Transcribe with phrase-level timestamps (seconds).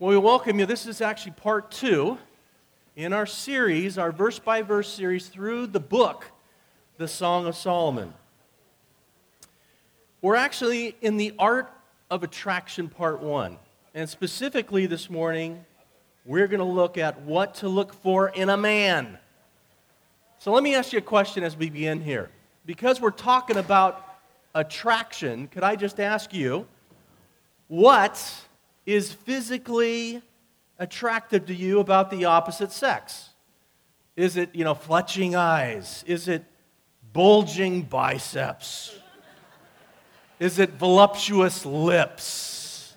[0.00, 0.64] Well, we welcome you.
[0.64, 2.16] This is actually part two
[2.96, 6.24] in our series, our verse by verse series through the book,
[6.96, 8.14] The Song of Solomon.
[10.22, 11.70] We're actually in the art
[12.10, 13.58] of attraction, part one.
[13.94, 15.66] And specifically this morning,
[16.24, 19.18] we're going to look at what to look for in a man.
[20.38, 22.30] So let me ask you a question as we begin here.
[22.64, 24.02] Because we're talking about
[24.54, 26.66] attraction, could I just ask you,
[27.68, 28.46] what
[28.94, 30.22] is physically
[30.78, 33.30] attractive to you about the opposite sex?
[34.16, 36.04] Is it, you know, fletching eyes?
[36.06, 36.44] Is it
[37.12, 38.98] bulging biceps?
[40.38, 42.96] Is it voluptuous lips?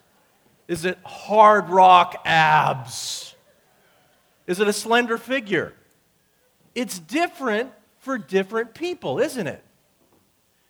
[0.68, 3.36] Is it hard rock abs?
[4.48, 5.74] Is it a slender figure?
[6.74, 9.64] It's different for different people, isn't it?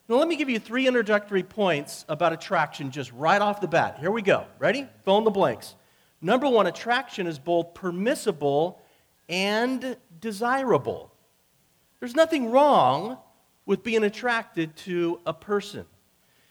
[0.10, 4.00] Now, let me give you three introductory points about attraction just right off the bat.
[4.00, 4.46] Here we go.
[4.60, 4.88] Ready?
[5.06, 5.76] Fill in the blanks.
[6.22, 8.82] Number one, attraction is both permissible
[9.30, 11.12] and desirable.
[12.00, 13.18] There's nothing wrong
[13.66, 15.86] with being attracted to a person.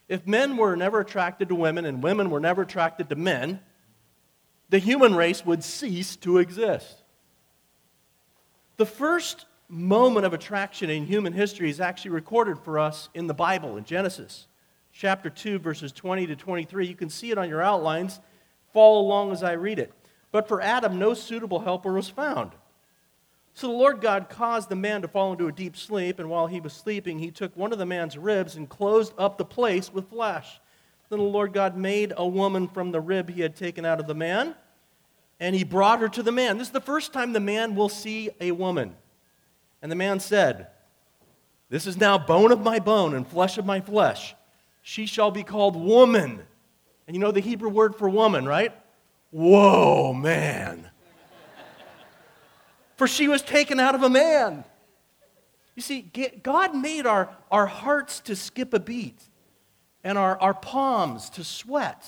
[0.08, 3.60] If men were never attracted to women and women were never attracted to men,
[4.70, 7.02] the human race would cease to exist.
[8.78, 13.32] The first moment of attraction in human history is actually recorded for us in the
[13.34, 14.46] Bible, in Genesis
[14.92, 16.86] chapter 2, verses 20 to 23.
[16.86, 18.20] You can see it on your outlines.
[18.74, 19.90] Follow along as I read it.
[20.30, 22.52] But for Adam, no suitable helper was found.
[23.54, 26.46] So the Lord God caused the man to fall into a deep sleep, and while
[26.46, 29.90] he was sleeping, he took one of the man's ribs and closed up the place
[29.90, 30.60] with flesh.
[31.08, 34.06] Then the Lord God made a woman from the rib he had taken out of
[34.06, 34.54] the man,
[35.40, 36.58] and he brought her to the man.
[36.58, 38.96] This is the first time the man will see a woman.
[39.82, 40.68] And the man said,
[41.68, 44.34] This is now bone of my bone and flesh of my flesh.
[44.80, 46.42] She shall be called woman.
[47.06, 48.72] And you know the Hebrew word for woman, right?
[49.30, 50.88] Whoa, man.
[52.96, 54.64] for she was taken out of a man.
[55.74, 56.02] You see,
[56.42, 59.20] God made our, our hearts to skip a beat
[60.04, 62.06] and our, our palms to sweat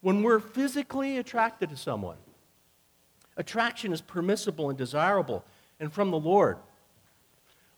[0.00, 2.16] when we're physically attracted to someone.
[3.36, 5.44] Attraction is permissible and desirable
[5.78, 6.58] and from the Lord.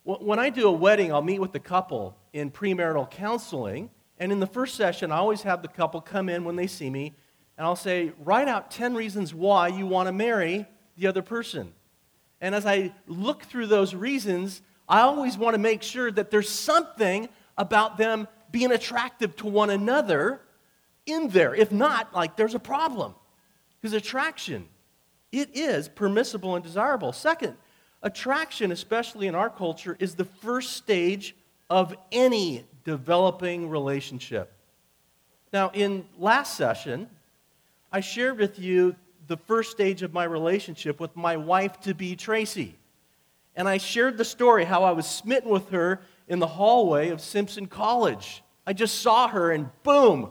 [0.04, 3.90] When I do a wedding, I'll meet with the couple in premarital counseling.
[4.18, 6.90] And in the first session, I always have the couple come in when they see
[6.90, 7.14] me,
[7.56, 10.66] and I'll say, write out 10 reasons why you want to marry
[10.96, 11.72] the other person.
[12.40, 16.48] And as I look through those reasons, I always want to make sure that there's
[16.48, 20.40] something about them being attractive to one another
[21.06, 21.54] in there.
[21.54, 23.14] If not, like there's a problem.
[23.80, 24.68] Because attraction,
[25.32, 27.12] it is permissible and desirable.
[27.12, 27.56] Second,
[28.02, 31.36] Attraction, especially in our culture, is the first stage
[31.68, 34.52] of any developing relationship.
[35.52, 37.08] Now, in last session,
[37.92, 38.96] I shared with you
[39.26, 42.74] the first stage of my relationship with my wife to be, Tracy.
[43.54, 47.20] And I shared the story how I was smitten with her in the hallway of
[47.20, 48.42] Simpson College.
[48.66, 50.30] I just saw her and boom,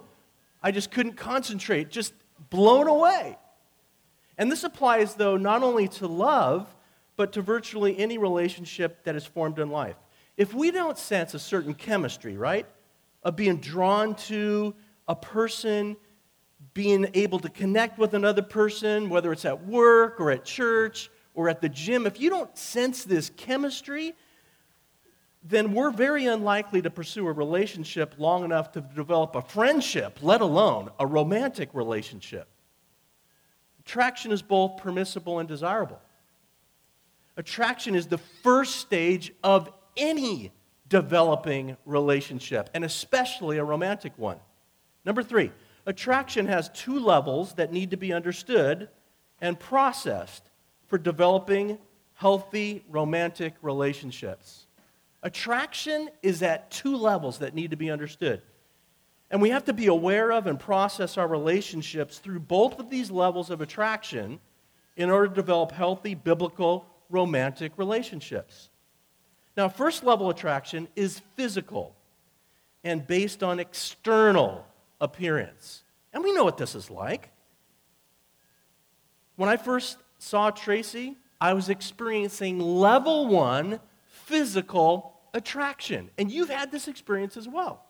[0.64, 2.14] I just couldn't concentrate, just
[2.50, 3.38] blown away.
[4.38, 6.74] And this applies, though, not only to love,
[7.20, 9.98] but to virtually any relationship that is formed in life.
[10.38, 12.66] If we don't sense a certain chemistry, right,
[13.24, 14.74] of being drawn to
[15.06, 15.98] a person,
[16.74, 21.50] being able to connect with another person, whether it's at work or at church or
[21.50, 24.16] at the gym, if you don't sense this chemistry,
[25.44, 30.40] then we're very unlikely to pursue a relationship long enough to develop a friendship, let
[30.40, 32.48] alone a romantic relationship.
[33.82, 36.00] Attraction is both permissible and desirable.
[37.40, 40.52] Attraction is the first stage of any
[40.90, 44.36] developing relationship, and especially a romantic one.
[45.06, 45.54] Number three,
[45.86, 48.90] attraction has two levels that need to be understood
[49.40, 50.50] and processed
[50.88, 51.78] for developing
[52.16, 54.68] healthy romantic relationships.
[55.24, 58.42] Attraction is at two levels that need to be understood.
[59.32, 63.10] And we have to be aware of and process our relationships through both of these
[63.10, 64.42] levels of attraction
[64.98, 68.70] in order to develop healthy biblical romantic relationships.
[69.58, 71.96] Now, first level attraction is physical
[72.84, 74.66] and based on external
[75.02, 75.84] appearance.
[76.14, 77.32] And we know what this is like.
[79.36, 86.10] When I first saw Tracy, I was experiencing level one physical attraction.
[86.18, 87.86] And you've had this experience as well.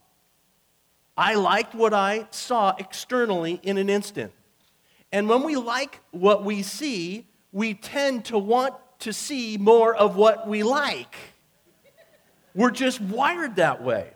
[1.18, 4.32] I liked what I saw externally in an instant.
[5.12, 10.16] And when we like what we see, we tend to want to see more of
[10.16, 11.16] what we like.
[12.54, 14.12] We're just wired that way.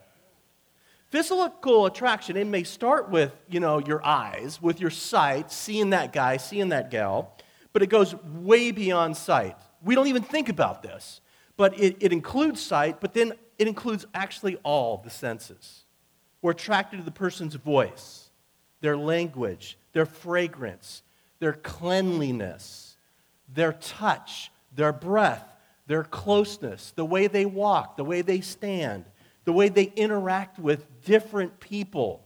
[1.10, 6.12] Physical attraction, it may start with, you know, your eyes, with your sight, seeing that
[6.12, 7.38] guy, seeing that gal,
[7.72, 9.56] but it goes way beyond sight.
[9.84, 11.22] We don't even think about this,
[11.56, 15.84] but it, it includes sight, but then it includes actually all the senses.
[16.42, 18.30] We're attracted to the person's voice,
[18.82, 21.04] their language, their fragrance,
[21.40, 22.98] their cleanliness,
[23.48, 25.56] their touch, their breath,
[25.88, 29.06] their closeness, the way they walk, the way they stand,
[29.46, 32.26] the way they interact with different people.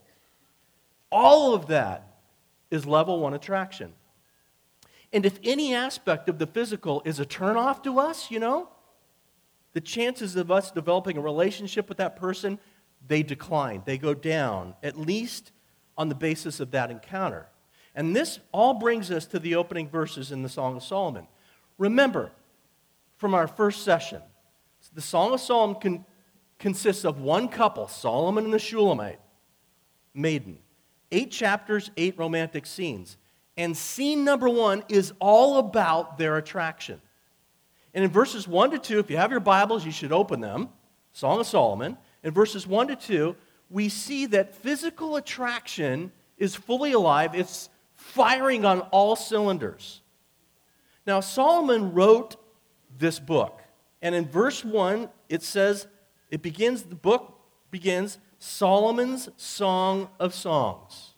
[1.11, 2.19] All of that
[2.69, 3.93] is level one attraction.
[5.13, 8.69] And if any aspect of the physical is a turnoff to us, you know,
[9.73, 12.59] the chances of us developing a relationship with that person,
[13.07, 15.51] they decline, they go down, at least
[15.97, 17.47] on the basis of that encounter.
[17.95, 21.27] And this all brings us to the opening verses in the Song of Solomon.
[21.77, 22.31] Remember
[23.17, 24.21] from our first session,
[24.93, 26.05] the Song of Solomon
[26.59, 29.19] consists of one couple, Solomon and the Shulamite
[30.13, 30.59] maiden.
[31.11, 33.17] Eight chapters, eight romantic scenes.
[33.55, 37.01] And scene number one is all about their attraction.
[37.93, 40.69] And in verses 1 to 2, if you have your Bibles, you should open them.
[41.13, 41.97] Song of Solomon.
[42.23, 43.35] In verses 1 to 2,
[43.69, 50.01] we see that physical attraction is fully alive, it's firing on all cylinders.
[51.07, 52.35] Now, Solomon wrote
[52.97, 53.61] this book.
[54.01, 55.87] And in verse 1, it says,
[56.29, 57.39] it begins, the book
[57.71, 61.13] begins Solomon's Song of Songs.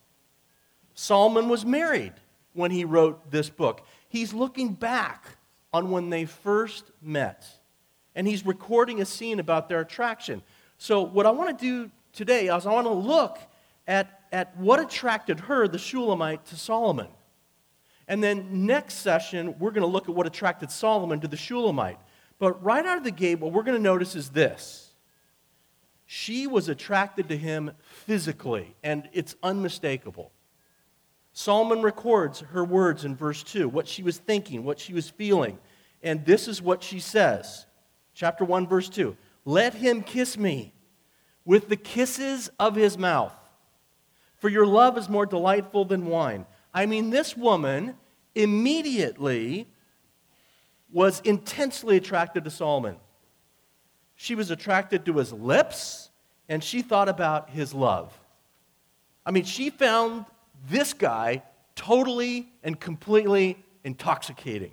[0.94, 2.14] Solomon was married
[2.54, 3.86] when he wrote this book.
[4.10, 5.38] He's looking back
[5.72, 7.46] on when they first met,
[8.16, 10.42] and he's recording a scene about their attraction.
[10.78, 13.40] So, what I want to do today is I want to look
[13.88, 17.08] at, at what attracted her, the Shulamite, to Solomon.
[18.09, 22.00] And then next session, we're going to look at what attracted Solomon to the Shulamite.
[22.39, 24.91] But right out of the gate, what we're going to notice is this
[26.07, 27.71] she was attracted to him
[28.07, 30.31] physically, and it's unmistakable.
[31.33, 35.59] Solomon records her words in verse 2, what she was thinking, what she was feeling.
[36.01, 37.67] And this is what she says.
[38.15, 39.15] Chapter 1, verse 2
[39.45, 40.73] Let him kiss me
[41.45, 43.35] with the kisses of his mouth,
[44.38, 46.47] for your love is more delightful than wine.
[46.80, 47.96] I mean, this woman
[48.36, 49.68] immediately
[50.90, 52.96] was intensely attracted to Solomon.
[54.16, 56.10] She was attracted to his lips,
[56.48, 58.18] and she thought about his love.
[59.26, 60.24] I mean, she found
[60.70, 61.44] this guy
[61.76, 64.72] totally and completely intoxicating,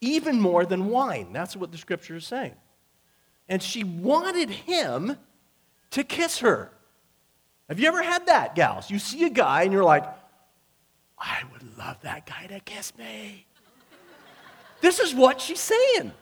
[0.00, 1.30] even more than wine.
[1.30, 2.54] That's what the scripture is saying.
[3.50, 5.18] And she wanted him
[5.90, 6.70] to kiss her.
[7.68, 8.90] Have you ever had that, gals?
[8.90, 10.06] You see a guy and you're like,
[11.18, 13.46] I would love that guy to kiss me.
[14.80, 16.12] this is what she's saying.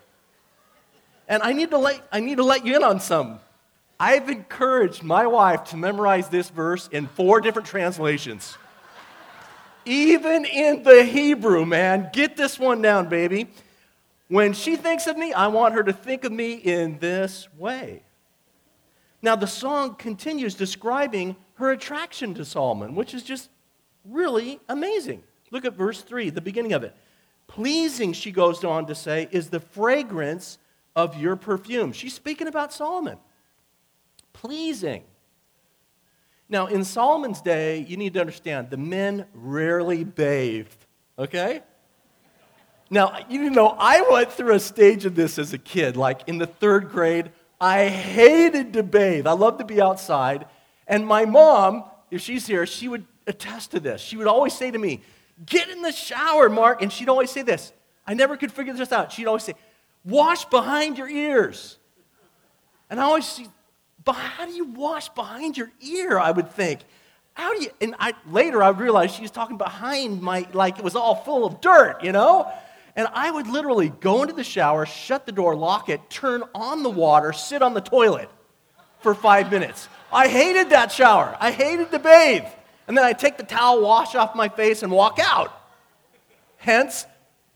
[1.29, 3.41] And I need to let, I need to let you in on some.
[3.99, 8.57] I've encouraged my wife to memorize this verse in four different translations.
[9.87, 12.11] Even in the Hebrew, man.
[12.13, 13.49] Get this one down, baby.
[14.29, 18.03] When she thinks of me, I want her to think of me in this way.
[19.23, 23.49] Now, the song continues describing her attraction to Solomon, which is just
[24.09, 25.23] really amazing.
[25.51, 26.95] Look at verse 3, the beginning of it.
[27.47, 30.59] Pleasing, she goes on to say, is the fragrance
[30.97, 31.93] of your perfume.
[31.93, 33.19] She's speaking about Solomon.
[34.33, 35.05] Pleasing.
[36.49, 40.87] Now, in Solomon's day, you need to understand the men rarely bathed,
[41.19, 41.63] okay?
[42.91, 45.97] Now, you know, I went through a stage of this as a kid.
[45.97, 47.31] Like in the third grade,
[47.61, 49.27] I hated to bathe.
[49.27, 50.47] I loved to be outside.
[50.87, 54.01] And my mom, if she's here, she would attest to this.
[54.01, 55.01] She would always say to me,
[55.47, 56.81] Get in the shower, Mark.
[56.83, 57.73] And she'd always say this.
[58.07, 59.13] I never could figure this out.
[59.13, 59.55] She'd always say,
[60.05, 61.79] Wash behind your ears.
[62.91, 63.49] And I always see,
[64.05, 66.19] but how do you wash behind your ear?
[66.19, 66.81] I would think.
[67.33, 67.71] How do you?
[67.81, 71.45] And I, later I realized she was talking behind my, like it was all full
[71.45, 72.51] of dirt, you know?
[72.97, 76.85] And I would literally go into the shower, shut the door, lock it, turn on
[76.85, 78.29] the water, sit on the toilet
[79.01, 79.89] for five minutes.
[80.13, 81.37] I hated that shower.
[81.41, 82.45] I hated to bathe.
[82.87, 85.53] And then I take the towel, wash off my face, and walk out.
[86.57, 87.07] Hence,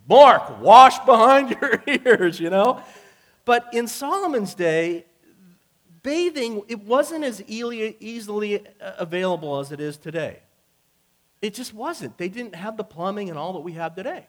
[0.09, 2.83] Mark, wash behind your ears, you know?
[3.45, 5.05] But in Solomon's day,
[6.03, 10.41] bathing, it wasn't as easily uh, available as it is today.
[11.41, 12.19] It just wasn't.
[12.19, 14.27] They didn't have the plumbing and all that we have today.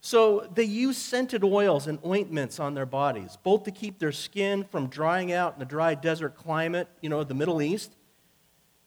[0.00, 4.64] So they used scented oils and ointments on their bodies, both to keep their skin
[4.64, 7.96] from drying out in the dry desert climate, you know, the Middle East,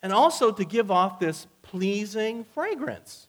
[0.02, 3.28] and also to give off this pleasing fragrance.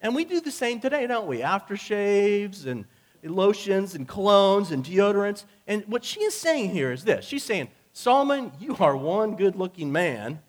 [0.00, 1.38] And we do the same today, don't we?
[1.38, 2.84] Aftershaves and
[3.22, 5.44] lotions and colognes and deodorants.
[5.66, 9.56] And what she is saying here is this she's saying, Solomon, you are one good
[9.56, 10.40] looking man.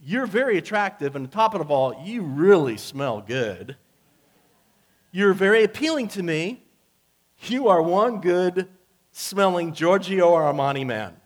[0.00, 3.76] You're very attractive, and on top of all, you really smell good.
[5.10, 6.62] You're very appealing to me.
[7.46, 8.68] You are one good
[9.10, 11.16] smelling Giorgio Armani man.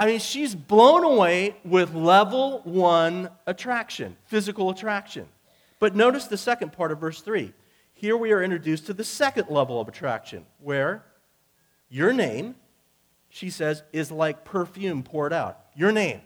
[0.00, 5.28] I mean, she's blown away with level one attraction, physical attraction.
[5.78, 7.52] But notice the second part of verse 3.
[7.92, 11.04] Here we are introduced to the second level of attraction, where
[11.90, 12.54] your name,
[13.28, 15.66] she says, is like perfume poured out.
[15.76, 16.22] Your name.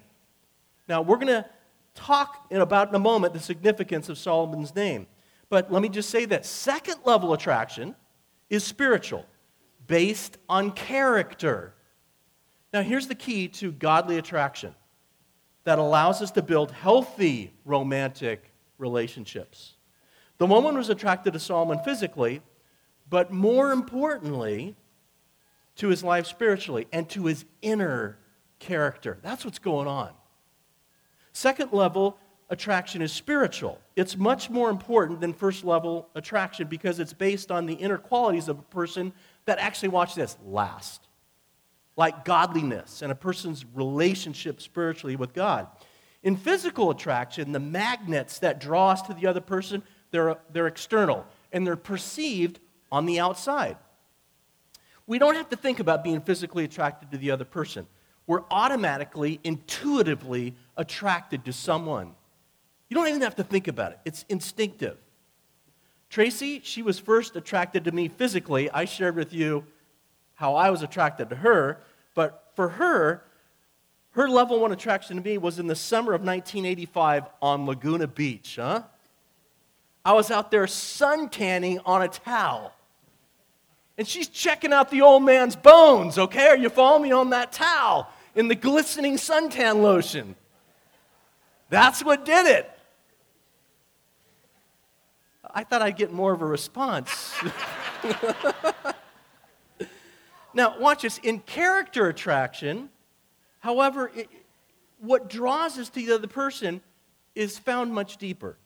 [0.89, 1.45] Now, we're going to
[1.97, 5.09] talk in about in a moment the significance of Solomon's name.
[5.49, 7.97] But let me just say that second level attraction
[8.49, 9.27] is spiritual,
[9.89, 11.75] based on character.
[12.75, 14.75] Now, here's the key to godly attraction
[15.63, 19.75] that allows us to build healthy romantic relationships.
[20.39, 22.43] The woman was attracted to Solomon physically,
[23.09, 24.75] but more importantly,
[25.77, 28.19] to his life spiritually and to his inner
[28.59, 29.19] character.
[29.23, 30.11] That's what's going on.
[31.33, 32.19] Second level
[32.51, 33.81] attraction is spiritual.
[33.95, 38.49] It's much more important than first level attraction because it's based on the inner qualities
[38.49, 39.13] of a person
[39.45, 41.04] that actually, watch this, last
[41.97, 45.69] like godliness and a person's relationship spiritually with God.
[46.23, 51.27] In physical attraction, the magnets that draw us to the other person, they're, they're external
[51.53, 52.61] and they're perceived
[52.91, 53.77] on the outside.
[55.07, 57.87] We don't have to think about being physically attracted to the other person.
[58.27, 62.15] We're automatically, intuitively attracted to someone.
[62.89, 64.97] You don't even have to think about it, it's instinctive.
[66.09, 68.71] Tracy, she was first attracted to me physically.
[68.71, 69.65] I shared with you
[70.35, 71.81] how I was attracted to her.
[72.15, 73.25] But for her,
[74.13, 78.57] her level one attraction to me was in the summer of 1985 on Laguna Beach,
[78.57, 78.83] huh?
[80.05, 82.73] I was out there sun tanning on a towel.
[83.97, 86.49] And she's checking out the old man's bones, okay?
[86.49, 90.35] Are you following me on that towel in the glistening suntan lotion?
[91.71, 92.71] That's what did it.
[95.53, 97.33] I thought I'd get more of a response.
[100.55, 101.19] Now, watch this.
[101.19, 102.89] In character attraction,
[103.61, 104.29] however, it,
[105.01, 106.81] what draws us to the other person
[107.35, 108.57] is found much deeper.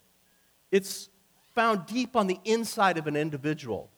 [0.70, 1.08] It's
[1.54, 3.90] found deep on the inside of an individual.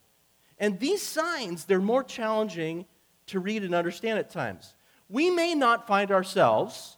[0.59, 2.87] And these signs, they're more challenging
[3.27, 4.75] to read and understand at times.
[5.09, 6.97] We may not find ourselves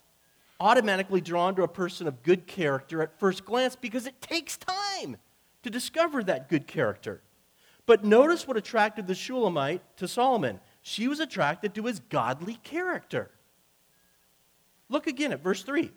[0.61, 5.17] automatically drawn to a person of good character at first glance because it takes time
[5.63, 7.23] to discover that good character.
[7.87, 13.31] But notice what attracted the Shulamite to Solomon she was attracted to his godly character.
[14.89, 15.91] Look again at verse 3.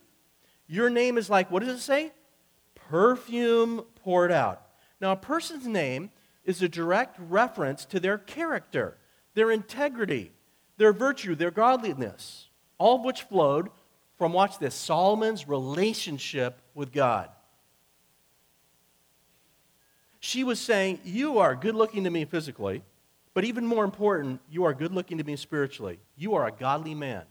[0.68, 2.12] Your name is like, what does it say?
[2.76, 4.62] Perfume poured out.
[5.02, 6.12] Now, a person's name
[6.46, 8.98] is a direct reference to their character,
[9.34, 10.32] their integrity,
[10.78, 13.70] their virtue, their godliness, all of which flowed
[14.18, 17.30] from, watch this, Solomon's relationship with God.
[20.20, 22.84] She was saying, You are good looking to me physically.
[23.36, 26.00] But even more important, you are good looking to me spiritually.
[26.16, 27.24] You are a godly man.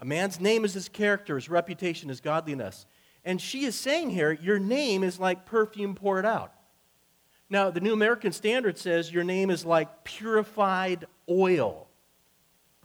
[0.00, 2.86] A man's name is his character, his reputation, is godliness.
[3.22, 6.54] And she is saying here, your name is like perfume poured out.
[7.50, 11.86] Now, the New American Standard says your name is like purified oil.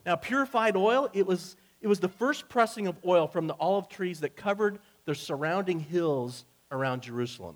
[0.06, 3.88] Now, purified oil, it was, it was the first pressing of oil from the olive
[3.88, 7.56] trees that covered the surrounding hills around Jerusalem.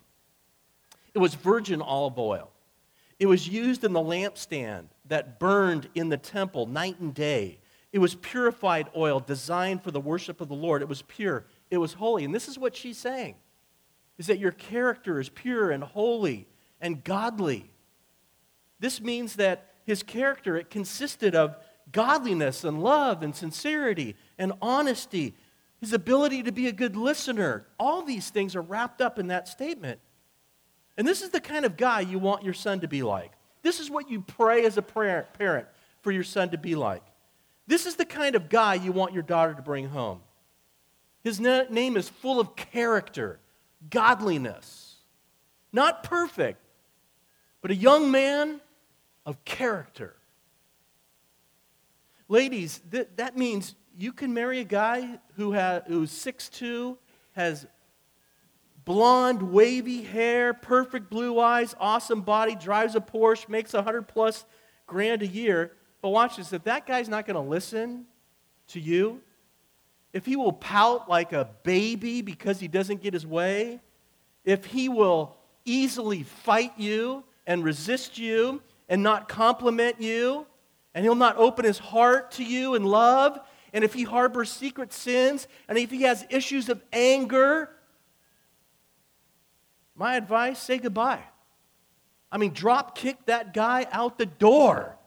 [1.13, 2.49] It was virgin olive oil.
[3.21, 7.59] It was used in the lampstand that burned in the temple night and day.
[7.93, 10.81] It was purified oil designed for the worship of the Lord.
[10.81, 12.25] It was pure, it was holy.
[12.25, 13.35] And this is what she's saying
[14.17, 16.47] is that your character is pure and holy
[16.81, 17.69] and godly.
[18.79, 21.55] This means that his character it consisted of
[21.91, 25.35] godliness and love and sincerity and honesty,
[25.79, 27.67] his ability to be a good listener.
[27.79, 29.99] All these things are wrapped up in that statement.
[30.97, 33.31] And this is the kind of guy you want your son to be like.
[33.61, 35.67] This is what you pray as a parent
[36.01, 37.03] for your son to be like.
[37.67, 40.21] This is the kind of guy you want your daughter to bring home.
[41.23, 43.39] His name is full of character,
[43.89, 44.95] godliness.
[45.71, 46.59] Not perfect,
[47.61, 48.59] but a young man
[49.25, 50.15] of character.
[52.27, 56.97] Ladies, th- that means you can marry a guy who has, who's 6'2,
[57.33, 57.67] has
[58.91, 64.43] blonde, wavy hair, perfect blue eyes, awesome body, drives a Porsche, makes a 100 plus
[64.85, 65.71] grand a year.
[66.01, 68.03] But watch this if that guy's not going to listen
[68.67, 69.21] to you,
[70.11, 73.79] if he will pout like a baby because he doesn't get his way,
[74.43, 80.45] if he will easily fight you and resist you and not compliment you,
[80.93, 83.39] and he'll not open his heart to you in love,
[83.71, 87.69] and if he harbors secret sins, and if he has issues of anger,
[90.01, 91.21] my advice say goodbye.
[92.31, 94.97] I mean, drop kick that guy out the door.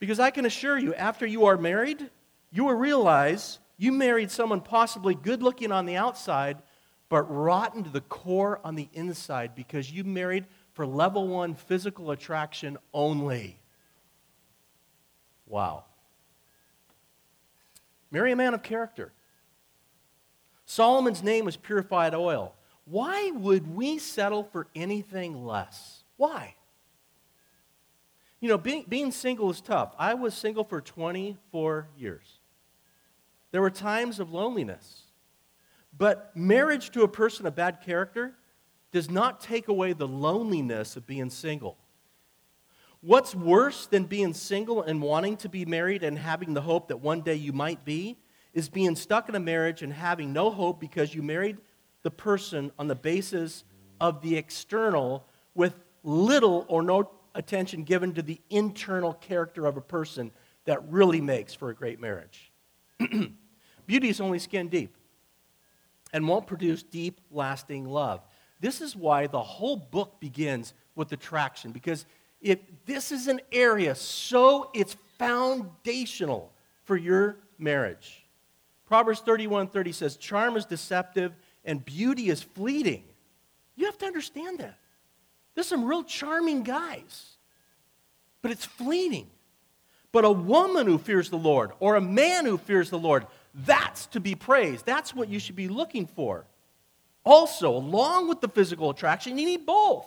[0.00, 2.10] Because I can assure you, after you are married,
[2.50, 6.60] you will realize you married someone possibly good looking on the outside,
[7.08, 12.10] but rotten to the core on the inside because you married for level one physical
[12.10, 13.60] attraction only.
[15.46, 15.84] Wow.
[18.10, 19.12] Marry a man of character.
[20.70, 22.54] Solomon's name was purified oil.
[22.84, 26.04] Why would we settle for anything less?
[26.16, 26.54] Why?
[28.38, 29.92] You know, being, being single is tough.
[29.98, 32.38] I was single for 24 years.
[33.50, 35.06] There were times of loneliness.
[35.98, 38.36] But marriage to a person of bad character
[38.92, 41.78] does not take away the loneliness of being single.
[43.00, 46.98] What's worse than being single and wanting to be married and having the hope that
[46.98, 48.18] one day you might be
[48.52, 51.58] is being stuck in a marriage and having no hope because you married
[52.02, 53.64] the person on the basis
[54.00, 59.80] of the external with little or no attention given to the internal character of a
[59.80, 60.30] person
[60.64, 62.52] that really makes for a great marriage.
[63.86, 64.96] Beauty is only skin deep
[66.12, 68.20] and won't produce deep, lasting love.
[68.60, 72.04] This is why the whole book begins with attraction, because
[72.40, 76.52] if this is an area so it's foundational
[76.84, 78.19] for your marriage.
[78.90, 81.32] Proverbs 31 30 says, Charm is deceptive
[81.64, 83.04] and beauty is fleeting.
[83.76, 84.78] You have to understand that.
[85.54, 87.36] There's some real charming guys,
[88.42, 89.30] but it's fleeting.
[90.10, 94.06] But a woman who fears the Lord or a man who fears the Lord, that's
[94.06, 94.86] to be praised.
[94.86, 96.44] That's what you should be looking for.
[97.24, 100.04] Also, along with the physical attraction, you need both.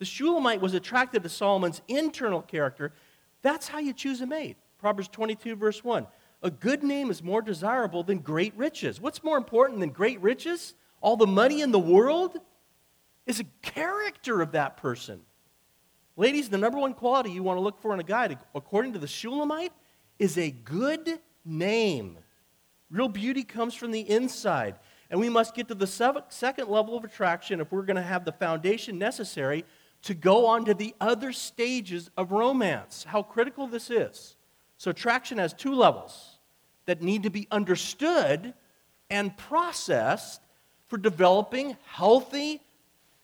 [0.00, 2.94] The Shulamite was attracted to Solomon's internal character.
[3.42, 4.56] That's how you choose a mate.
[4.78, 6.04] Proverbs 22, verse 1.
[6.42, 9.00] A good name is more desirable than great riches.
[9.00, 10.74] What's more important than great riches?
[11.00, 12.36] All the money in the world?
[13.26, 15.20] Is a character of that person.
[16.16, 18.98] Ladies, the number one quality you want to look for in a guy, according to
[18.98, 19.72] the Shulamite,
[20.18, 22.18] is a good name.
[22.90, 24.74] Real beauty comes from the inside.
[25.08, 28.24] And we must get to the second level of attraction if we're going to have
[28.24, 29.64] the foundation necessary
[30.02, 33.04] to go on to the other stages of romance.
[33.04, 34.36] How critical this is.
[34.78, 36.31] So, attraction has two levels
[36.86, 38.54] that need to be understood
[39.10, 40.40] and processed
[40.88, 42.60] for developing healthy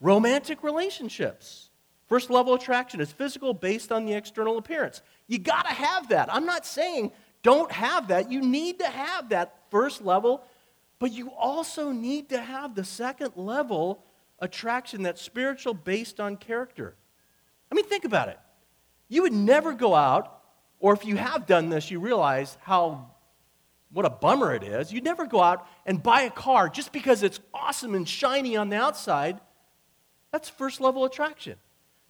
[0.00, 1.70] romantic relationships.
[2.08, 5.02] First level attraction is physical based on the external appearance.
[5.26, 6.32] You got to have that.
[6.32, 8.30] I'm not saying don't have that.
[8.30, 10.42] You need to have that first level,
[10.98, 14.02] but you also need to have the second level
[14.40, 16.94] attraction that's spiritual based on character.
[17.70, 18.38] I mean, think about it.
[19.08, 20.42] You would never go out,
[20.80, 23.10] or if you have done this, you realize how
[23.90, 24.92] what a bummer it is.
[24.92, 28.68] You'd never go out and buy a car just because it's awesome and shiny on
[28.68, 29.40] the outside.
[30.32, 31.56] That's first level attraction.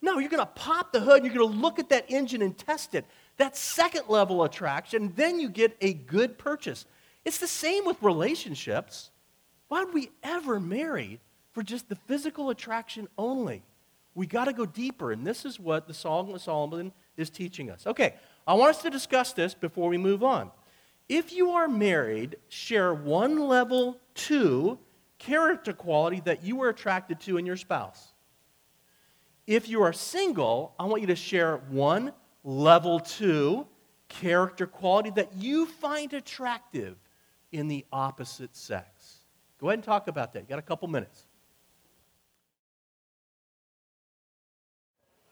[0.01, 2.57] No, you're going to pop the hood, you're going to look at that engine and
[2.57, 3.05] test it.
[3.37, 5.12] That's second level attraction.
[5.17, 6.85] Then you get a good purchase.
[7.25, 9.11] It's the same with relationships.
[9.69, 11.21] Why would we ever marry
[11.53, 13.62] for just the physical attraction only?
[14.14, 17.71] We got to go deeper, and this is what the Song of Solomon is teaching
[17.71, 17.87] us.
[17.87, 18.14] Okay,
[18.47, 20.51] I want us to discuss this before we move on.
[21.09, 24.79] If you are married, share one level two
[25.18, 28.12] character quality that you were attracted to in your spouse.
[29.47, 32.12] If you are single, I want you to share one
[32.44, 33.66] level two
[34.09, 36.97] character quality that you find attractive
[37.53, 39.21] in the opposite sex.
[39.59, 40.40] Go ahead and talk about that.
[40.40, 41.25] You got a couple minutes.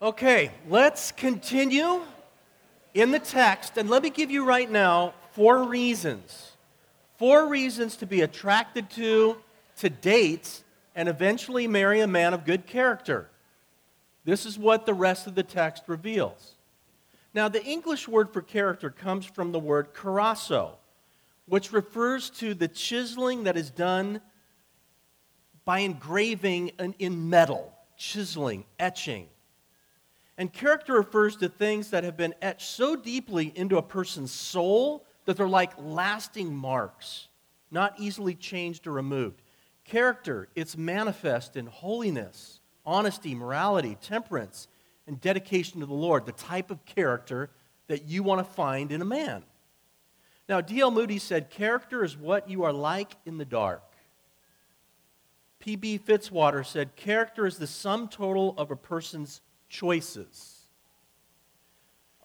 [0.00, 2.02] Okay, let's continue
[2.92, 6.52] in the text, and let me give you right now four reasons.
[7.18, 9.36] Four reasons to be attracted to,
[9.78, 10.62] to date,
[10.94, 13.28] and eventually marry a man of good character.
[14.24, 16.54] This is what the rest of the text reveals.
[17.34, 20.70] Now, the English word for character comes from the word charasso,
[21.44, 24.22] which refers to the chiseling that is done
[25.66, 26.68] by engraving
[26.98, 29.26] in metal, chiseling, etching.
[30.38, 35.05] And character refers to things that have been etched so deeply into a person's soul
[35.26, 37.28] that they're like lasting marks,
[37.70, 39.42] not easily changed or removed.
[39.84, 44.66] Character, it's manifest in holiness, honesty, morality, temperance,
[45.06, 47.50] and dedication to the Lord, the type of character
[47.88, 49.44] that you want to find in a man.
[50.48, 50.90] Now, D.L.
[50.90, 53.82] Moody said, Character is what you are like in the dark.
[55.58, 55.98] P.B.
[55.98, 60.55] Fitzwater said, Character is the sum total of a person's choices.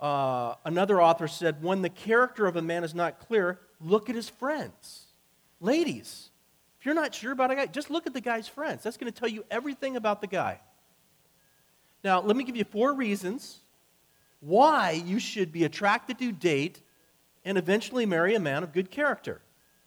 [0.02, 4.16] Uh, another author said, When the character of a man is not clear, look at
[4.16, 5.06] his friends.
[5.60, 6.32] Ladies,
[6.80, 8.82] if you're not sure about a guy, just look at the guy's friends.
[8.82, 10.60] That's going to tell you everything about the guy.
[12.04, 13.60] Now, let me give you four reasons
[14.40, 16.82] why you should be attracted to, date,
[17.46, 19.42] and eventually marry a man of good character.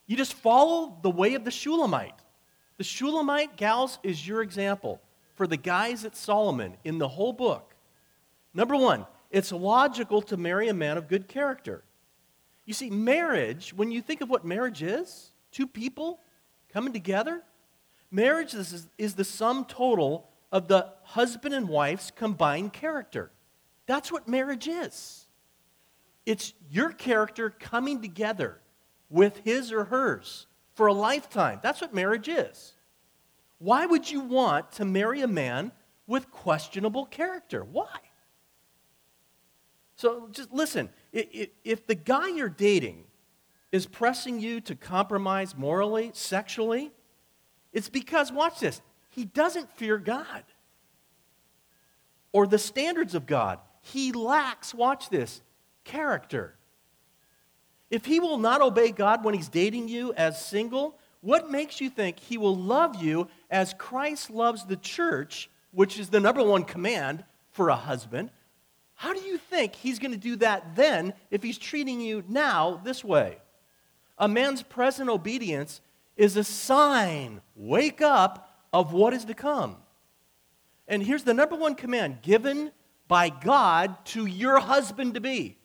[0.06, 2.14] You just follow the way of the Shulamite.
[2.76, 5.00] The Shulamite gals is your example
[5.34, 7.74] for the guys at Solomon in the whole book.
[8.52, 11.82] Number one, it's logical to marry a man of good character.
[12.66, 16.20] You see, marriage, when you think of what marriage is, two people
[16.72, 17.42] coming together,
[18.12, 23.32] marriage is, is the sum total of the husband and wife's combined character.
[23.86, 25.26] That's what marriage is.
[26.24, 28.60] It's your character coming together
[29.10, 31.58] with his or hers for a lifetime.
[31.60, 32.72] That's what marriage is.
[33.58, 35.72] Why would you want to marry a man
[36.06, 37.64] with questionable character?
[37.64, 37.98] Why?
[40.04, 43.04] So just listen if the guy you're dating
[43.72, 46.92] is pressing you to compromise morally, sexually,
[47.72, 50.44] it's because, watch this, he doesn't fear God
[52.32, 53.60] or the standards of God.
[53.80, 55.40] He lacks, watch this,
[55.84, 56.54] character.
[57.88, 61.88] If he will not obey God when he's dating you as single, what makes you
[61.88, 66.64] think he will love you as Christ loves the church, which is the number one
[66.64, 68.28] command for a husband?
[68.94, 72.80] How do you think he's going to do that then if he's treating you now
[72.84, 73.38] this way?
[74.18, 75.80] A man's present obedience
[76.16, 79.76] is a sign, wake up, of what is to come.
[80.88, 82.72] And here's the number one command given
[83.08, 85.58] by God to your husband to be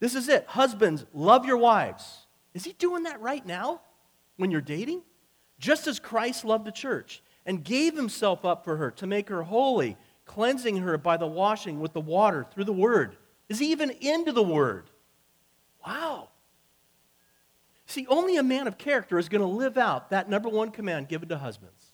[0.00, 0.46] this is it.
[0.48, 2.26] Husbands, love your wives.
[2.54, 3.82] Is he doing that right now
[4.36, 5.02] when you're dating?
[5.58, 9.42] Just as Christ loved the church and gave himself up for her to make her
[9.42, 9.98] holy,
[10.30, 13.16] cleansing her by the washing with the water through the word.
[13.48, 14.88] Is even into the word?
[15.84, 16.28] Wow.
[17.86, 21.08] See, only a man of character is going to live out that number one command
[21.08, 21.90] given to husbands.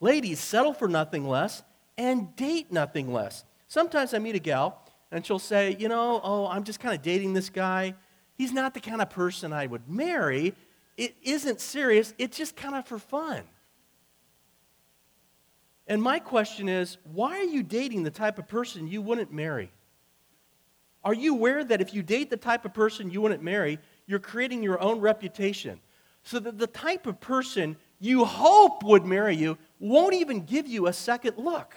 [0.00, 1.62] Ladies, settle for nothing less
[1.98, 3.44] and date nothing less.
[3.68, 7.02] Sometimes I meet a gal and she'll say, you know, oh, I'm just kind of
[7.02, 7.94] dating this guy.
[8.38, 10.54] He's not the kind of person I would marry.
[10.96, 13.42] It isn't serious, it's just kind of for fun.
[15.86, 19.70] And my question is why are you dating the type of person you wouldn't marry?
[21.04, 24.18] Are you aware that if you date the type of person you wouldn't marry, you're
[24.18, 25.80] creating your own reputation?
[26.24, 30.88] So that the type of person you hope would marry you won't even give you
[30.88, 31.76] a second look.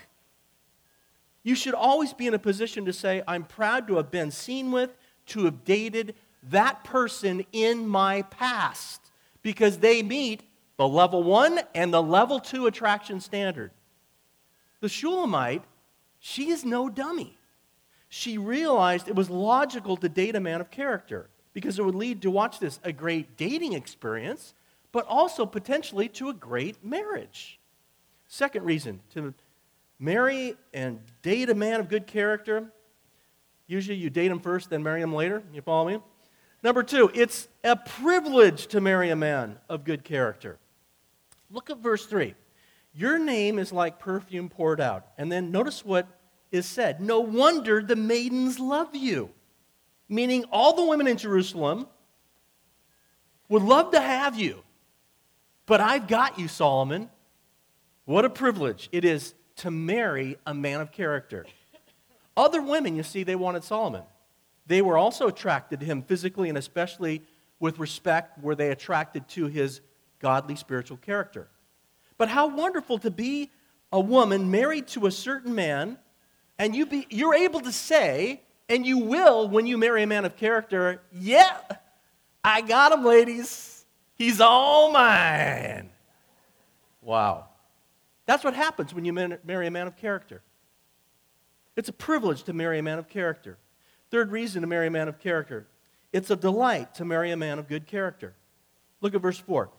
[1.43, 4.71] You should always be in a position to say, I'm proud to have been seen
[4.71, 6.15] with, to have dated
[6.49, 10.41] that person in my past, because they meet
[10.77, 13.71] the level one and the level two attraction standard.
[14.81, 15.63] The Shulamite,
[16.19, 17.37] she is no dummy.
[18.07, 22.21] She realized it was logical to date a man of character because it would lead
[22.21, 24.53] to, watch this, a great dating experience,
[24.91, 27.59] but also potentially to a great marriage.
[28.27, 29.33] Second reason to
[29.99, 32.71] marry and date a man of good character.
[33.67, 35.43] Usually you date him first, then marry him later.
[35.53, 35.99] You follow me?
[36.63, 40.57] Number two, it's a privilege to marry a man of good character.
[41.51, 42.35] Look at verse 3.
[42.93, 45.07] Your name is like perfume poured out.
[45.17, 46.07] And then notice what
[46.51, 47.01] is said.
[47.01, 49.29] No wonder the maidens love you.
[50.07, 51.87] Meaning, all the women in Jerusalem
[53.47, 54.63] would love to have you.
[55.67, 57.09] But I've got you, Solomon.
[58.05, 61.45] What a privilege it is to marry a man of character.
[62.35, 64.01] Other women, you see, they wanted Solomon.
[64.65, 67.21] They were also attracted to him physically and especially
[67.59, 69.81] with respect, were they attracted to his
[70.19, 71.49] godly spiritual character.
[72.19, 73.49] But how wonderful to be
[73.91, 75.97] a woman married to a certain man,
[76.59, 80.25] and you be, you're able to say, and you will when you marry a man
[80.25, 81.57] of character, yeah,
[82.43, 83.83] I got him, ladies.
[84.13, 85.89] He's all mine.
[87.01, 87.47] Wow.
[88.27, 90.43] That's what happens when you marry a man of character.
[91.75, 93.57] It's a privilege to marry a man of character.
[94.11, 95.65] Third reason to marry a man of character
[96.11, 98.33] it's a delight to marry a man of good character.
[99.01, 99.69] Look at verse 4.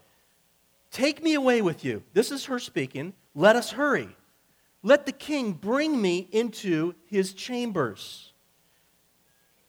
[0.90, 2.02] Take me away with you.
[2.12, 3.14] This is her speaking.
[3.34, 4.08] Let us hurry.
[4.82, 8.32] Let the king bring me into his chambers.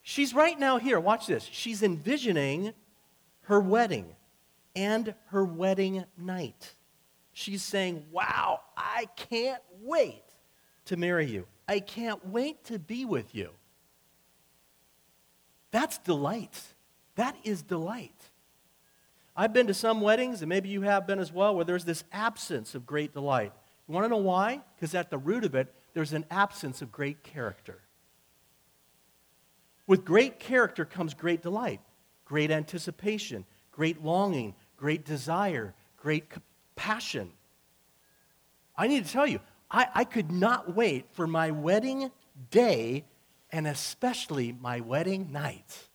[0.01, 0.99] She's right now here.
[0.99, 1.47] Watch this.
[1.51, 2.73] She's envisioning
[3.41, 4.15] her wedding
[4.75, 6.75] and her wedding night.
[7.33, 10.23] She's saying, Wow, I can't wait
[10.85, 11.45] to marry you.
[11.67, 13.51] I can't wait to be with you.
[15.71, 16.59] That's delight.
[17.15, 18.20] That is delight.
[19.35, 22.03] I've been to some weddings, and maybe you have been as well, where there's this
[22.11, 23.53] absence of great delight.
[23.87, 24.61] You want to know why?
[24.75, 27.79] Because at the root of it, there's an absence of great character.
[29.87, 31.81] With great character comes great delight,
[32.25, 36.25] great anticipation, great longing, great desire, great
[36.75, 37.31] passion.
[38.77, 39.39] I need to tell you,
[39.69, 42.11] I, I could not wait for my wedding
[42.49, 43.05] day
[43.51, 45.89] and especially my wedding night.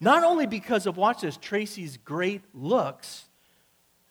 [0.00, 3.24] Not only because of, watch this, Tracy's great looks,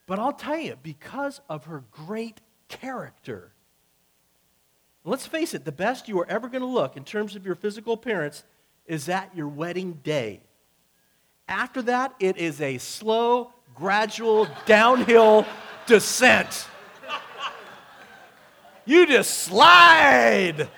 [0.06, 3.52] but I'll tell you, because of her great character.
[5.04, 7.56] Let's face it, the best you are ever going to look in terms of your
[7.56, 8.44] physical appearance
[8.86, 10.42] is at your wedding day.
[11.48, 15.46] After that, it is a slow, gradual, downhill
[15.86, 16.68] descent.
[18.86, 20.70] You just slide.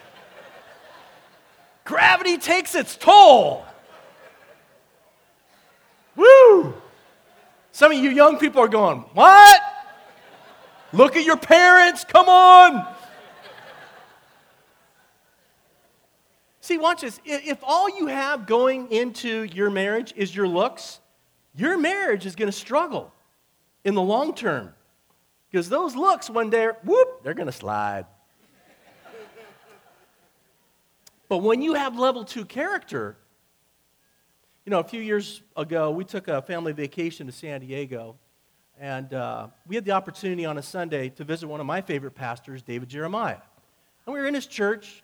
[1.83, 3.65] Gravity takes its toll.
[6.19, 6.73] Woo!
[7.71, 9.61] Some of you young people are going, What?
[10.91, 12.85] Look at your parents, come on.
[16.61, 17.19] See, watch this.
[17.23, 20.99] If all you have going into your marriage is your looks,
[21.55, 23.13] your marriage is going to struggle
[23.85, 24.73] in the long term.
[25.49, 28.05] Because those looks, one day, whoop, they're going to slide.
[31.27, 33.15] but when you have level two character,
[34.69, 38.17] you know, a few years ago, we took a family vacation to San Diego,
[38.79, 42.13] and uh, we had the opportunity on a Sunday to visit one of my favorite
[42.13, 43.39] pastors, David Jeremiah.
[44.05, 45.01] And we were in his church,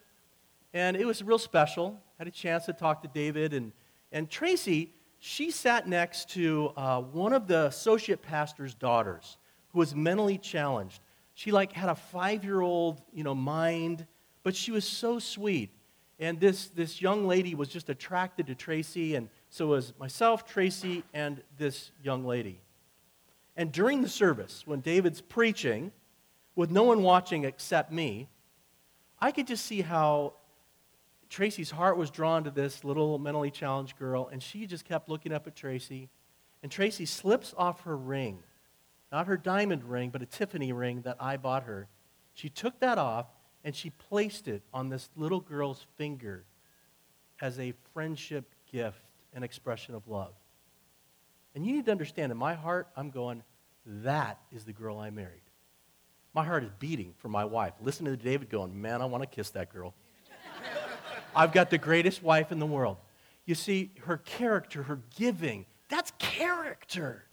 [0.75, 1.99] and it was real special.
[2.19, 3.71] Had a chance to talk to David, and,
[4.11, 9.37] and Tracy, she sat next to uh, one of the associate pastor's daughters
[9.69, 11.01] who was mentally challenged.
[11.33, 14.05] She like had a five-year-old, you know, mind,
[14.43, 15.71] but she was so sweet.
[16.17, 21.01] And this, this young lady was just attracted to Tracy, and so was myself, Tracy,
[21.13, 22.59] and this young lady.
[23.55, 25.93] And during the service, when David's preaching,
[26.57, 28.27] with no one watching except me,
[29.17, 30.33] I could just see how
[31.29, 35.31] Tracy's heart was drawn to this little mentally challenged girl, and she just kept looking
[35.31, 36.09] up at Tracy.
[36.61, 38.39] And Tracy slips off her ring,
[39.09, 41.87] not her diamond ring, but a Tiffany ring that I bought her.
[42.33, 43.27] She took that off
[43.63, 46.43] and she placed it on this little girl's finger
[47.39, 49.04] as a friendship gift
[49.35, 50.33] an expression of love.
[51.53, 53.43] And you need to understand, in my heart, I'm going,
[53.85, 55.41] that is the girl I married.
[56.33, 57.73] My heart is beating for my wife.
[57.81, 59.93] Listen to David going, man, I want to kiss that girl.
[61.35, 62.97] I've got the greatest wife in the world.
[63.45, 67.23] You see, her character, her giving, that's character.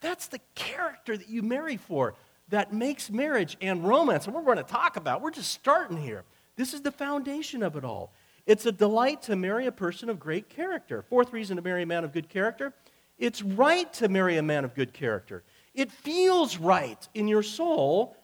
[0.00, 2.14] That's the character that you marry for
[2.48, 4.26] that makes marriage and romance.
[4.26, 6.24] And we're going to talk about, we're just starting here.
[6.54, 8.12] This is the foundation of it all.
[8.46, 11.02] It's a delight to marry a person of great character.
[11.02, 12.72] Fourth reason to marry a man of good character
[13.18, 15.42] it's right to marry a man of good character.
[15.74, 18.16] It feels right in your soul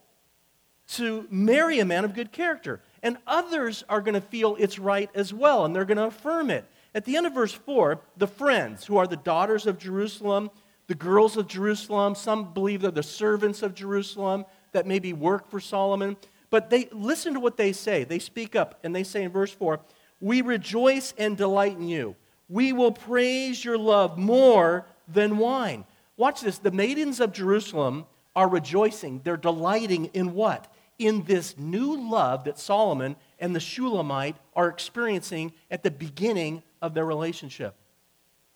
[0.88, 2.80] to marry a man of good character.
[3.02, 6.50] And others are going to feel it's right as well, and they're going to affirm
[6.50, 6.64] it.
[6.94, 10.50] At the end of verse 4, the friends, who are the daughters of Jerusalem,
[10.88, 15.58] the girls of Jerusalem, some believe they're the servants of Jerusalem that maybe work for
[15.58, 16.16] Solomon,
[16.50, 18.04] but they listen to what they say.
[18.04, 19.80] They speak up, and they say in verse 4,
[20.22, 22.14] we rejoice and delight in you.
[22.48, 25.84] We will praise your love more than wine.
[26.16, 26.58] Watch this.
[26.58, 28.06] The maidens of Jerusalem
[28.36, 29.20] are rejoicing.
[29.24, 30.72] They're delighting in what?
[30.98, 36.94] In this new love that Solomon and the Shulamite are experiencing at the beginning of
[36.94, 37.74] their relationship.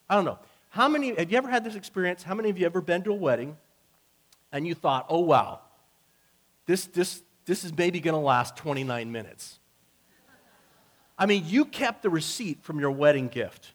[0.09, 0.39] I don't know.
[0.69, 2.23] How many, have you ever had this experience?
[2.23, 3.57] How many of you ever been to a wedding
[4.53, 5.61] and you thought, oh, wow,
[6.67, 9.59] this, this, this is maybe going to last 29 minutes?
[11.19, 13.73] I mean, you kept the receipt from your wedding gift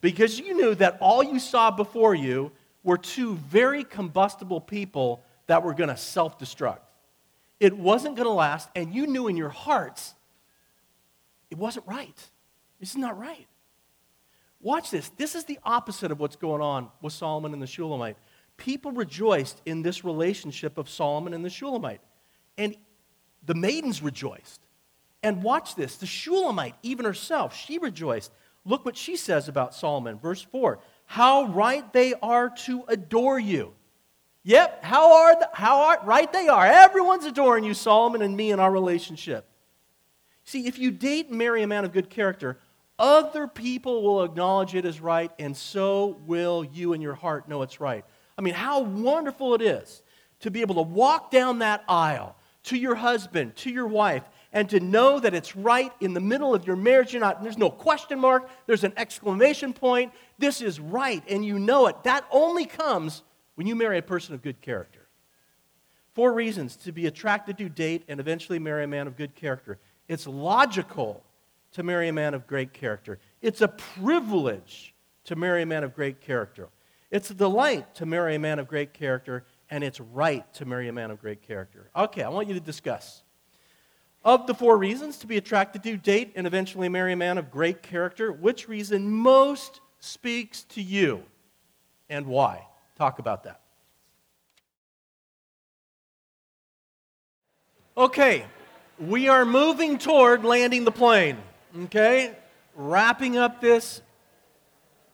[0.00, 2.50] because you knew that all you saw before you
[2.82, 6.80] were two very combustible people that were going to self destruct.
[7.60, 10.14] It wasn't going to last, and you knew in your hearts
[11.50, 12.18] it wasn't right.
[12.80, 13.46] This is not right.
[14.60, 15.10] Watch this.
[15.10, 18.16] This is the opposite of what's going on with Solomon and the Shulamite.
[18.56, 22.00] People rejoiced in this relationship of Solomon and the Shulamite,
[22.58, 22.76] and
[23.44, 24.60] the maidens rejoiced.
[25.24, 28.30] And watch this the Shulamite, even herself, she rejoiced.
[28.66, 33.72] Look what she says about Solomon, verse 4 How right they are to adore you.
[34.44, 36.66] Yep, how, are the, how are, right they are.
[36.66, 39.46] Everyone's adoring you, Solomon, and me in our relationship.
[40.44, 42.58] See, if you date and marry a man of good character,
[42.98, 47.62] other people will acknowledge it as right, and so will you in your heart know
[47.62, 48.04] it's right.
[48.36, 50.02] I mean, how wonderful it is
[50.40, 54.24] to be able to walk down that aisle to your husband, to your wife,
[54.54, 57.12] and to know that it's right in the middle of your marriage.
[57.12, 60.12] You're not, there's no question mark, there's an exclamation point.
[60.38, 62.02] This is right, and you know it.
[62.04, 63.24] That only comes
[63.56, 65.00] when you marry a person of good character.
[66.14, 69.80] Four reasons to be attracted to, date, and eventually marry a man of good character.
[70.06, 71.24] It's logical
[71.72, 73.18] to marry a man of great character.
[73.42, 76.68] It's a privilege to marry a man of great character.
[77.10, 80.86] It's a delight to marry a man of great character, and it's right to marry
[80.86, 81.90] a man of great character.
[81.96, 83.23] Okay, I want you to discuss.
[84.24, 87.50] Of the four reasons to be attracted to, date, and eventually marry a man of
[87.50, 91.22] great character, which reason most speaks to you
[92.08, 92.66] and why?
[92.96, 93.60] Talk about that.
[97.96, 98.44] Okay,
[98.98, 101.36] we are moving toward landing the plane.
[101.84, 102.34] Okay?
[102.74, 104.00] Wrapping up this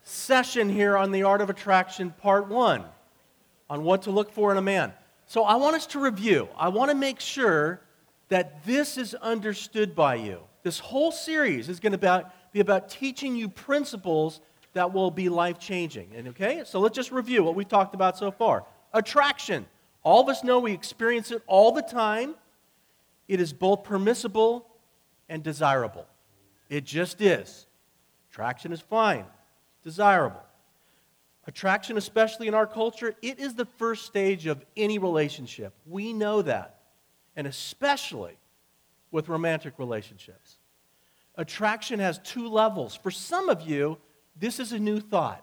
[0.02, 2.84] session here on the art of attraction, part one,
[3.68, 4.92] on what to look for in a man.
[5.26, 6.48] So I want us to review.
[6.56, 7.80] I want to make sure
[8.30, 10.40] that this is understood by you.
[10.62, 14.40] This whole series is going to be about teaching you principles
[14.72, 16.10] that will be life changing.
[16.16, 18.64] And okay, so let's just review what we've talked about so far.
[18.92, 19.66] Attraction.
[20.02, 22.34] All of us know we experience it all the time.
[23.28, 24.66] It is both permissible
[25.28, 26.06] and desirable.
[26.68, 27.66] It just is.
[28.30, 29.24] Attraction is fine,
[29.82, 30.42] desirable.
[31.46, 35.74] Attraction, especially in our culture, it is the first stage of any relationship.
[35.86, 36.79] We know that.
[37.40, 38.36] And especially
[39.10, 40.58] with romantic relationships.
[41.36, 42.94] Attraction has two levels.
[42.94, 43.96] For some of you,
[44.36, 45.42] this is a new thought.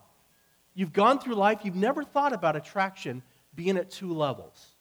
[0.76, 3.24] You've gone through life, you've never thought about attraction
[3.56, 4.76] being at two levels.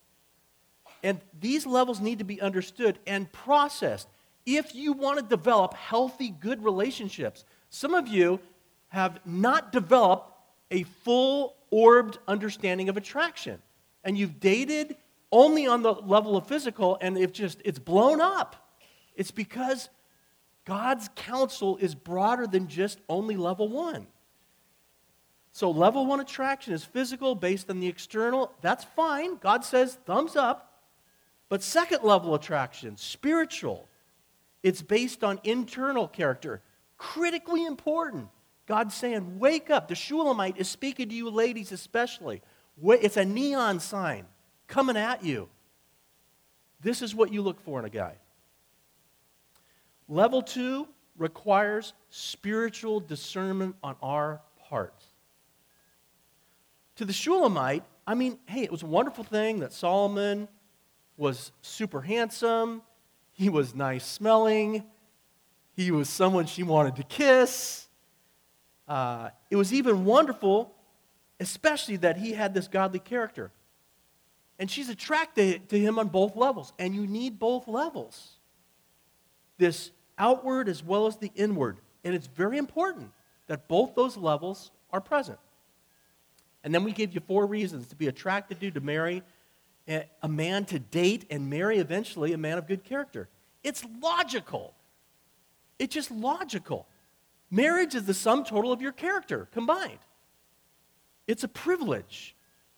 [1.02, 4.08] And these levels need to be understood and processed
[4.44, 7.46] if you want to develop healthy, good relationships.
[7.70, 8.40] Some of you
[8.88, 10.34] have not developed
[10.70, 13.62] a full orbed understanding of attraction.
[14.04, 14.98] And you've dated
[15.36, 18.56] only on the level of physical, and it's just it's blown up.
[19.14, 19.90] It's because
[20.64, 24.06] God's counsel is broader than just only level one.
[25.52, 28.52] So, level one attraction is physical, based on the external.
[28.62, 29.36] That's fine.
[29.36, 30.82] God says thumbs up.
[31.50, 33.88] But second level attraction, spiritual,
[34.62, 36.62] it's based on internal character.
[36.96, 38.28] Critically important.
[38.66, 39.88] God's saying, wake up.
[39.88, 42.42] The Shulamite is speaking to you, ladies, especially.
[42.82, 44.26] It's a neon sign
[44.66, 45.48] coming at you.
[46.80, 48.14] This is what you look for in a guy.
[50.08, 54.94] Level two requires spiritual discernment on our part.
[56.96, 60.48] To the Shulamite, I mean, hey, it was a wonderful thing that Solomon
[61.16, 62.82] was super handsome,
[63.32, 64.84] he was nice smelling,
[65.74, 67.86] he was someone she wanted to kiss.
[68.88, 70.74] Uh, it was even wonderful,
[71.40, 73.50] especially that he had this godly character.
[74.58, 78.36] And she's attracted to him on both levels, and you need both levels
[79.58, 81.78] this outward as well as the inward.
[82.04, 83.10] And it's very important
[83.46, 85.38] that both those levels are present.
[86.64, 89.22] And then we gave you four reasons to be attracted to, to marry
[90.22, 93.28] a man to date and marry eventually a man of good character.
[93.62, 94.74] It's logical.
[95.78, 96.86] It's just logical.
[97.50, 99.98] Marriage is the sum total of your character combined.
[101.26, 102.35] It's a privilege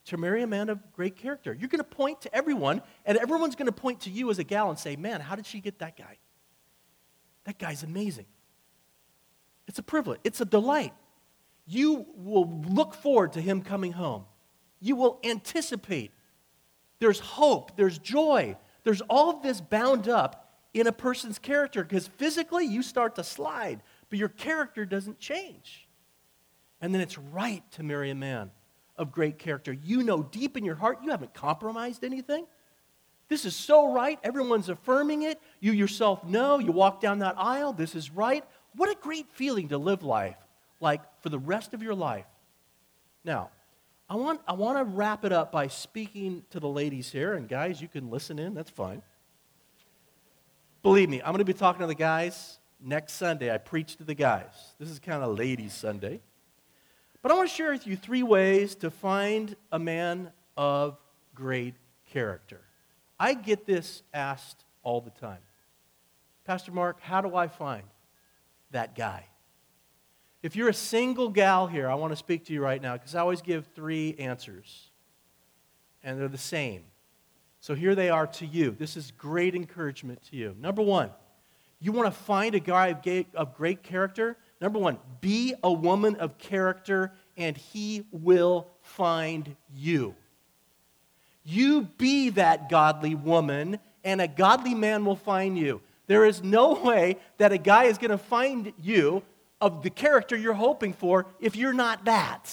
[0.09, 1.53] to marry a man of great character.
[1.53, 4.43] You're going to point to everyone, and everyone's going to point to you as a
[4.43, 6.17] gal and say, Man, how did she get that guy?
[7.45, 8.25] That guy's amazing.
[9.67, 10.93] It's a privilege, it's a delight.
[11.65, 14.25] You will look forward to him coming home.
[14.79, 16.11] You will anticipate
[16.99, 22.07] there's hope, there's joy, there's all of this bound up in a person's character because
[22.07, 25.87] physically you start to slide, but your character doesn't change.
[26.81, 28.51] And then it's right to marry a man
[28.99, 29.73] of great character.
[29.73, 32.45] You know deep in your heart you haven't compromised anything.
[33.29, 34.19] This is so right.
[34.23, 35.39] Everyone's affirming it.
[35.59, 36.59] You yourself know.
[36.59, 37.73] You walk down that aisle.
[37.73, 38.43] This is right.
[38.75, 40.37] What a great feeling to live life
[40.79, 42.25] like for the rest of your life.
[43.23, 43.49] Now,
[44.09, 47.33] I want, I want to wrap it up by speaking to the ladies here.
[47.33, 49.01] And guys, you can listen in, that's fine.
[50.81, 53.53] Believe me, I'm going to be talking to the guys next Sunday.
[53.53, 54.73] I preach to the guys.
[54.79, 56.21] This is kind of ladies' Sunday.
[57.21, 60.97] But I want to share with you three ways to find a man of
[61.35, 61.75] great
[62.11, 62.61] character.
[63.19, 65.39] I get this asked all the time
[66.45, 67.83] Pastor Mark, how do I find
[68.71, 69.25] that guy?
[70.41, 73.13] If you're a single gal here, I want to speak to you right now because
[73.13, 74.89] I always give three answers,
[76.01, 76.83] and they're the same.
[77.59, 78.71] So here they are to you.
[78.71, 80.55] This is great encouragement to you.
[80.57, 81.11] Number one,
[81.81, 82.95] you want to find a guy
[83.35, 84.37] of great character?
[84.61, 90.15] Number one, be a woman of character, and he will find you.
[91.43, 95.81] You be that godly woman, and a godly man will find you.
[96.07, 99.23] There is no way that a guy is going to find you
[99.61, 102.51] of the character you're hoping for if you're not that.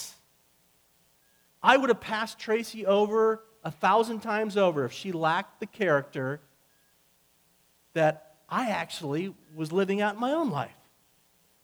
[1.62, 6.40] I would have passed Tracy over a thousand times over if she lacked the character
[7.94, 10.75] that I actually was living out in my own life.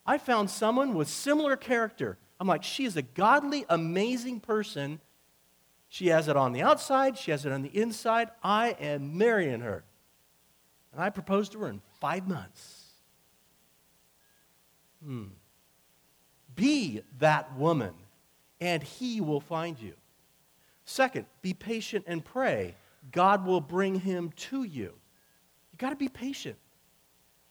[0.04, 2.18] I found someone with similar character.
[2.40, 5.00] I'm like, she is a godly, amazing person.
[5.88, 8.30] She has it on the outside, she has it on the inside.
[8.42, 9.84] I am marrying her.
[10.92, 12.82] And I proposed to her in five months.
[15.04, 15.26] Hmm.
[16.54, 17.94] Be that woman,
[18.60, 19.94] and he will find you.
[20.84, 22.74] Second, be patient and pray.
[23.10, 24.92] God will bring him to you.
[25.72, 26.56] You got to be patient.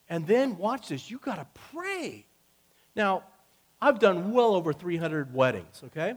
[0.10, 2.26] And then, watch this, you got to pray.
[2.96, 3.24] Now,
[3.82, 6.16] I've done well over 300 weddings, okay?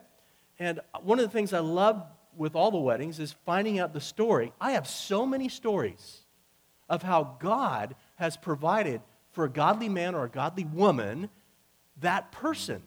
[0.59, 2.05] And one of the things I love
[2.37, 4.53] with all the weddings is finding out the story.
[4.61, 6.21] I have so many stories
[6.89, 9.01] of how God has provided
[9.33, 11.31] for a godly man or a godly woman
[12.01, 12.83] that person.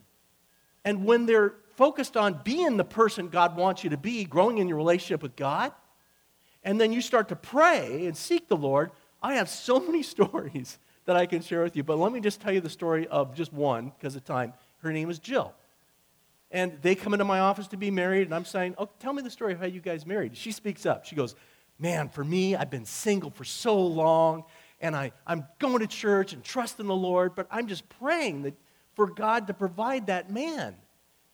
[0.86, 4.68] And when they're focused on being the person God wants you to be, growing in
[4.68, 5.72] your relationship with God,
[6.64, 10.78] and then you start to pray and seek the Lord, I have so many stories
[11.08, 11.84] that I can share with you.
[11.84, 14.54] But let me just tell you the story of just one because of time.
[14.84, 15.54] Her name is Jill.
[16.52, 19.22] And they come into my office to be married, and I'm saying, Oh, tell me
[19.22, 20.38] the story of how you guys married.
[20.38, 21.06] She speaks up.
[21.06, 21.36] She goes,
[21.80, 24.44] Man, for me, I've been single for so long,
[24.80, 28.54] and I, I'm going to church and trusting the Lord, but I'm just praying that
[28.96, 30.76] for God to provide that man.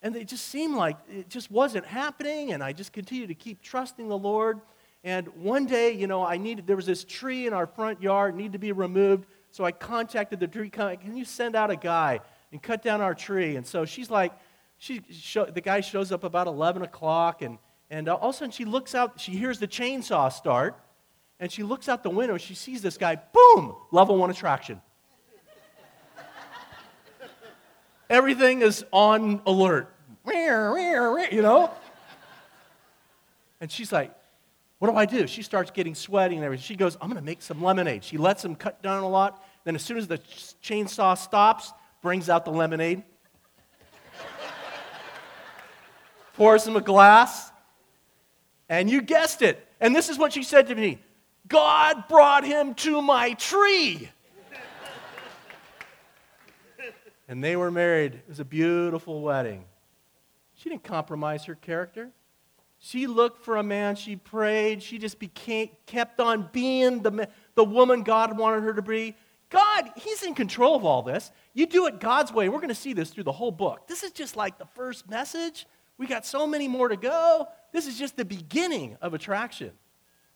[0.01, 3.61] And it just seemed like it just wasn't happening, and I just continued to keep
[3.61, 4.61] trusting the Lord.
[5.03, 8.35] And one day, you know, I needed, there was this tree in our front yard,
[8.35, 9.25] needed to be removed.
[9.53, 13.01] So I contacted the tree company, can you send out a guy and cut down
[13.01, 13.55] our tree?
[13.55, 14.33] And so she's like,
[14.79, 17.59] she show, the guy shows up about 11 o'clock, and,
[17.91, 20.75] and all of a sudden she looks out, she hears the chainsaw start,
[21.39, 24.81] and she looks out the window, she sees this guy, boom, level one attraction.
[28.09, 29.93] Everything is on alert.
[31.31, 31.69] You know?
[33.61, 34.15] And she's like,
[34.83, 35.27] what do I do?
[35.27, 36.61] She starts getting sweaty and everything.
[36.61, 38.03] She goes, I'm going to make some lemonade.
[38.03, 39.41] She lets him cut down a lot.
[39.63, 40.17] Then, as soon as the
[40.61, 41.71] chainsaw stops,
[42.01, 43.01] brings out the lemonade,
[46.33, 47.49] pours him a glass,
[48.67, 49.65] and you guessed it.
[49.79, 50.99] And this is what she said to me
[51.47, 54.09] God brought him to my tree.
[57.29, 58.15] and they were married.
[58.15, 59.63] It was a beautiful wedding.
[60.55, 62.09] She didn't compromise her character.
[62.85, 67.63] She looked for a man, she prayed, she just became, kept on being the, the
[67.63, 69.15] woman God wanted her to be.
[69.49, 71.31] God, He's in control of all this.
[71.53, 72.49] You do it God's way.
[72.49, 73.87] We're going to see this through the whole book.
[73.87, 75.65] This is just like the first message.
[75.97, 77.47] We got so many more to go.
[77.71, 79.71] This is just the beginning of attraction.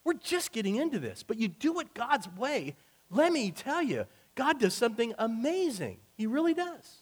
[0.06, 2.76] We're just getting into this, but you do it God's way.
[3.10, 5.98] Let me tell you, God does something amazing.
[6.16, 7.02] He really does.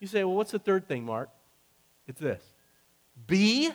[0.00, 1.28] You say, well, what's the third thing, Mark?
[2.06, 2.42] It's this
[3.26, 3.72] be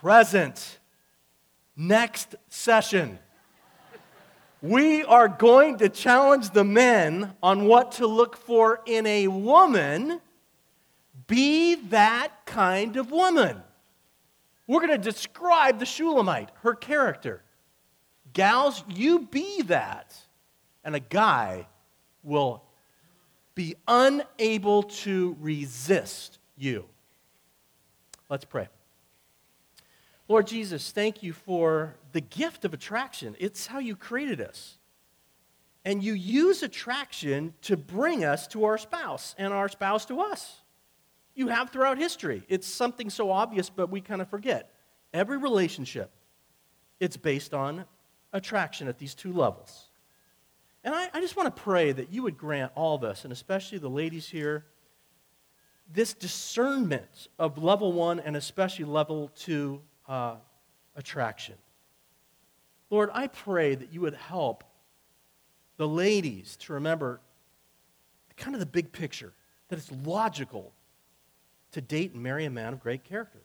[0.00, 0.78] present.
[1.76, 3.18] Next session.
[4.62, 10.20] We are going to challenge the men on what to look for in a woman.
[11.26, 13.62] Be that kind of woman.
[14.66, 17.42] We're going to describe the Shulamite, her character.
[18.32, 20.16] Gals, you be that.
[20.82, 21.66] And a guy
[22.22, 22.62] will
[23.54, 26.86] be unable to resist you.
[28.28, 28.68] Let's pray.
[30.28, 33.36] Lord Jesus, thank you for the gift of attraction.
[33.38, 34.78] It's how you created us.
[35.84, 40.62] And you use attraction to bring us to our spouse and our spouse to us.
[41.34, 42.42] You have throughout history.
[42.48, 44.72] It's something so obvious, but we kind of forget.
[45.12, 46.10] Every relationship,
[47.00, 47.84] it's based on
[48.32, 49.88] attraction at these two levels.
[50.84, 53.32] And I, I just want to pray that you would grant all of us, and
[53.32, 54.64] especially the ladies here,
[55.92, 60.36] this discernment of level one and especially level two uh,
[60.96, 61.54] attraction.
[62.90, 64.64] Lord, I pray that you would help
[65.76, 67.20] the ladies to remember
[68.36, 69.32] kind of the big picture,
[69.68, 70.72] that it's logical
[71.72, 73.40] to date and marry a man of great character.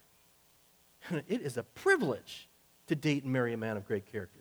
[1.28, 2.48] it is a privilege
[2.88, 4.40] to date and marry a man of great character.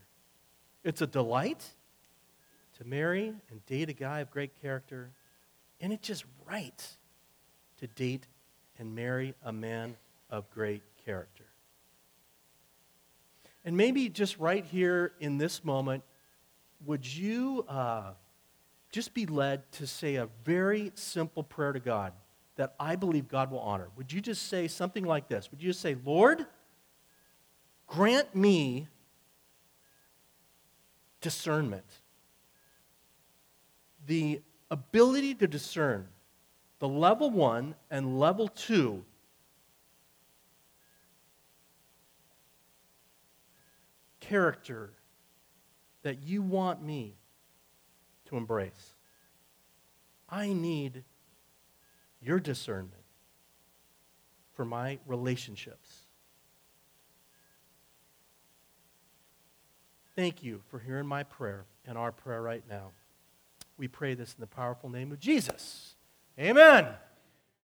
[0.85, 1.64] It's a delight
[2.79, 5.11] to marry and date a guy of great character,
[5.81, 6.87] and it's just right
[7.79, 8.27] to date
[8.79, 9.97] and marry a man
[10.31, 11.38] of great character.
[13.69, 16.03] And maybe just right here in this moment,
[16.87, 18.12] would you uh,
[18.91, 22.14] just be led to say a very simple prayer to God
[22.57, 23.89] that I believe God will honor?
[23.99, 25.51] Would you just say something like this?
[25.51, 26.47] Would you just say, Lord,
[27.87, 28.89] grant me
[31.21, 31.85] discernment,
[34.07, 34.41] the
[34.71, 36.09] ability to discern
[36.79, 39.05] the level one and level two
[44.29, 44.93] character
[46.03, 47.16] that you want me
[48.26, 48.95] to embrace.
[50.29, 51.05] I need
[52.20, 52.93] your discernment
[54.55, 56.07] for my relationships.
[60.14, 62.91] Thank you for hearing my prayer and our prayer right now.
[63.76, 65.95] We pray this in the powerful name of Jesus.
[66.39, 66.89] Amen.